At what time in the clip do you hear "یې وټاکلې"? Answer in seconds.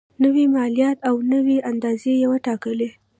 2.19-2.89